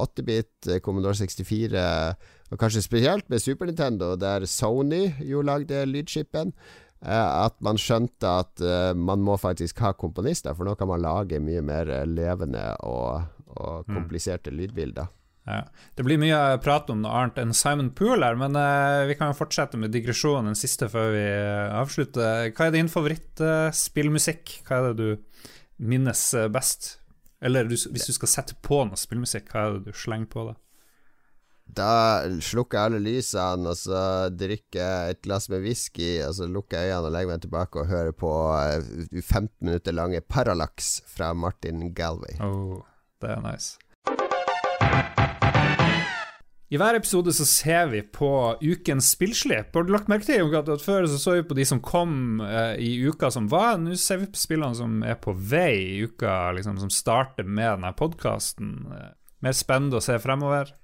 [0.02, 1.86] 8-bit, eh, Commodore 64
[2.46, 8.30] og kanskje spesielt med Super Nintendo, der Sony jo lagde lydskipen, eh, at man skjønte
[8.42, 12.64] at uh, man må faktisk ha komponister, for nå kan man lage mye mer levende
[12.88, 13.92] og, og mm.
[13.92, 14.56] kompliserte mm.
[14.60, 15.12] lydbilder.
[15.46, 15.60] Ja.
[15.94, 18.56] Det blir mye prat om noe annet enn Simon Poole her, men
[19.06, 21.26] vi kan jo fortsette med digresjonen, den siste, før vi
[21.70, 22.48] avslutter.
[22.50, 24.56] Hva er din favorittspillmusikk?
[24.66, 25.44] Hva er det du
[25.86, 26.96] minnes best?
[27.38, 30.56] Eller hvis du skal sette på noe spillmusikk, hva er det du slenger på da?
[31.66, 36.46] Da slukker jeg alle lysene, og så drikker jeg et glass med whisky, og så
[36.48, 41.00] lukker jeg øynene og legger meg tilbake og hører på 15 eh, minutter lange Parallax
[41.10, 42.38] fra Martin Galway.
[42.40, 42.80] Oh,
[43.20, 43.76] det er nice.
[46.66, 49.74] I hver episode så ser vi på ukens spillslipp.
[49.74, 52.74] Har du lagt merke til at før så, så vi på de som kom eh,
[52.82, 53.76] i uka som var?
[53.78, 57.76] Nå ser vi på spillene som er på vei i uka, liksom, som starter med
[57.76, 58.72] denne podkasten.
[58.90, 59.14] Eh,
[59.46, 60.74] mer spennende å se fremover?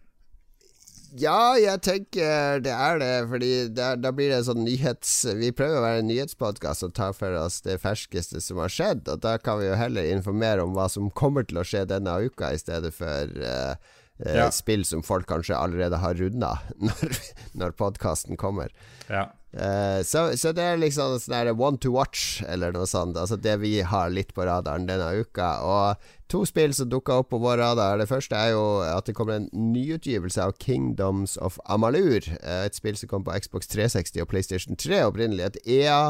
[1.21, 5.11] Ja, jeg tenker det er det, fordi da blir det sånn nyhets...
[5.37, 9.05] Vi prøver å være en nyhetspodkast og ta for oss det ferskeste som har skjedd,
[9.13, 12.17] og da kan vi jo heller informere om hva som kommer til å skje denne
[12.25, 13.77] uka, i stedet for uh,
[14.25, 14.49] ja.
[14.55, 16.55] spill som folk kanskje allerede har runda
[16.89, 17.21] når,
[17.61, 18.73] når podkasten kommer.
[19.13, 19.29] Ja.
[19.53, 23.21] Uh, så, så, det er liksom sånn one to watch, eller noe sånt.
[23.21, 25.59] Altså det vi har litt på radaren denne uka.
[25.61, 27.99] Og to spill som dukka opp på vår radar.
[28.01, 32.23] Det første er jo at det kommer en nyutgivelse av Kingdoms of Amalur.
[32.41, 35.45] Eh, et spill som kom på Xbox 360 og PlayStation 3 opprinnelig.
[35.51, 36.03] Et EA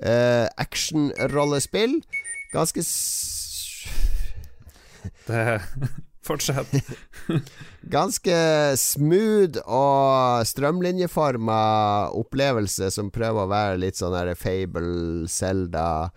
[0.00, 2.00] eh, actionrollespill.
[2.54, 2.84] Ganske
[5.28, 5.60] det
[6.30, 6.68] Fortsett.
[7.96, 8.36] Ganske
[8.76, 11.62] smooth og strømlinjeforma
[12.12, 16.10] opplevelse som prøver å være litt sånn her Fable, Selda,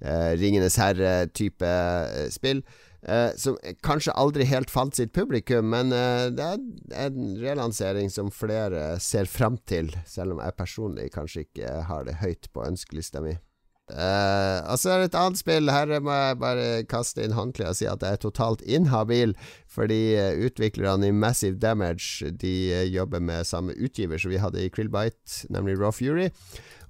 [0.00, 2.64] eh, Ringenes herre-type eh, spill.
[3.02, 8.28] Eh, som kanskje aldri helt fant sitt publikum, men eh, det er en relansering som
[8.34, 13.24] flere ser fram til, selv om jeg personlig kanskje ikke har det høyt på ønskelista
[13.24, 13.38] mi.
[13.90, 15.70] Uh, og så er det et annet spill.
[15.72, 19.34] Her må jeg bare kaste inn håndkleet og si at jeg er totalt inhabil,
[19.70, 24.64] fordi uh, utviklerne i Massive Damage De uh, jobber med samme utgiver som vi hadde
[24.64, 26.28] i Krillbite, nemlig Raw Fury.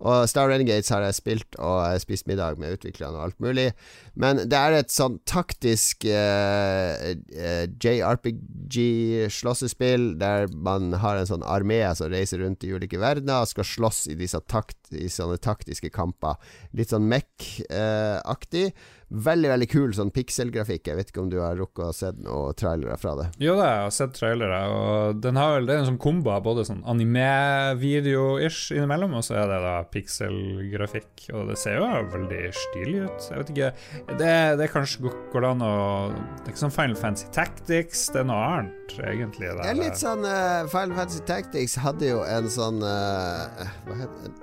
[0.01, 3.68] Og Star Renegades har jeg spilt og spist middag med utviklerne og alt mulig.
[4.16, 6.97] Men det er et sånn taktisk uh,
[7.37, 13.49] uh, JRPG-slåssespill der man har en sånn armé som reiser rundt i ulike verdener og
[13.53, 16.35] skal slåss i, disse takt, i sånne taktiske kamper.
[16.72, 18.72] Litt sånn Mech-aktig.
[18.72, 18.76] Uh,
[19.11, 20.87] Veldig veldig kul sånn pikselgrafikk.
[20.87, 23.25] Jeg vet ikke om du har rukket å se noen trailere fra det?
[23.43, 26.31] Jo da, jeg har sett trailere, og den har vel, det er en sånn kombo
[26.31, 31.27] av både sånn anime-video-ish innimellom, og så er det da pikselgrafikk.
[31.35, 33.27] Og det ser jo veldig stilig ut.
[33.31, 33.73] Jeg vet ikke
[34.21, 35.75] Det, det kanskje går det an å
[36.15, 39.51] Det er ikke sånn Final Fantasy Tactics, det er noe annet, egentlig.
[39.59, 43.67] Det er litt sånn uh, Final Fantasy Tactics hadde jo en sånn uh,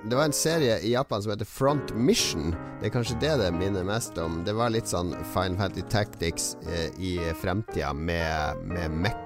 [0.04, 2.52] Det var en serie i Japan som heter Front Mission.
[2.82, 4.42] Det er kanskje det det minner mest om.
[4.44, 9.24] Det var litt sånn Fine Fantasy Tactics eh, i fremtida med, med Mech.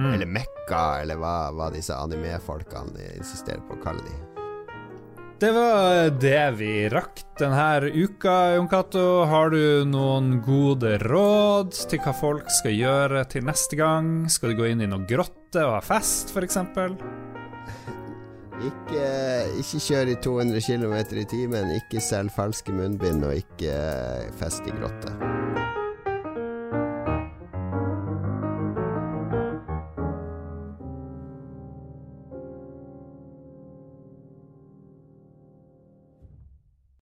[0.00, 0.14] Mm.
[0.14, 4.18] Eller Mekka, eller hva, hva disse anime-folkene insisterer på å kalle de.
[5.40, 9.24] Det var det vi rakk denne uka, Jon Cato.
[9.24, 14.28] Har du noen gode råd til hva folk skal gjøre til neste gang?
[14.28, 16.60] Skal du gå inn i noen grotte og ha fest, f.eks.?
[18.60, 19.04] Ikke,
[19.56, 23.72] ikke kjør i 200 km i timen, ikke selg falske munnbind, og ikke
[24.36, 25.16] fest i grotte.